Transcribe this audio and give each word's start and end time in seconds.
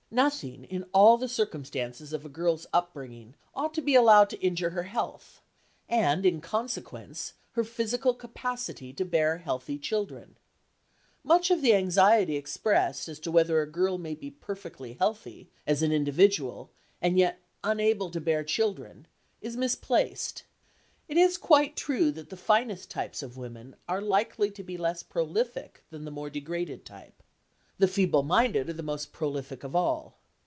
Nothing 0.13 0.65
in 0.65 0.83
all 0.91 1.17
the 1.17 1.29
circumstances 1.29 2.11
of 2.11 2.25
a 2.25 2.27
girl's 2.27 2.67
upbringing 2.73 3.33
ought 3.55 3.73
to 3.75 3.81
be 3.81 3.95
allowed 3.95 4.29
to 4.31 4.41
injure 4.43 4.71
her 4.71 4.83
health, 4.83 5.41
and, 5.87 6.25
in 6.25 6.41
consequence, 6.41 7.35
her 7.51 7.63
physical 7.63 8.13
capacity 8.13 8.91
to 8.91 9.05
bear 9.05 9.37
healthy 9.37 9.79
children. 9.79 10.35
Much 11.23 11.49
of 11.49 11.61
the 11.61 11.73
anxiety 11.73 12.35
expressed 12.35 13.07
as 13.07 13.19
to 13.21 13.31
whether 13.31 13.61
a 13.61 13.71
girl 13.71 13.97
may 13.97 14.13
be 14.13 14.29
perfectly 14.29 14.97
healthy, 14.99 15.49
as 15.65 15.81
an 15.81 15.93
individual, 15.93 16.71
and 17.01 17.17
yet 17.17 17.39
unable 17.63 18.09
to 18.11 18.19
bear 18.19 18.43
children, 18.43 19.07
is 19.39 19.55
misplaced. 19.55 20.43
It 21.07 21.15
is 21.15 21.37
quite 21.37 21.77
true 21.77 22.11
that 22.11 22.29
the 22.29 22.35
finest 22.35 22.91
types 22.91 23.23
of 23.23 23.37
women 23.37 23.77
are 23.87 24.01
likely 24.01 24.51
to 24.51 24.61
be 24.63 24.75
less 24.75 25.03
prolific 25.03 25.85
than 25.89 26.03
the 26.03 26.11
more 26.11 26.29
degraded 26.29 26.83
type. 26.83 27.13
The 27.77 27.87
feeble 27.87 28.21
minded 28.21 28.69
are 28.69 28.73
the 28.73 28.83
most 28.83 29.11
prolific 29.11 29.63
of 29.63 29.75
all. 29.75 30.17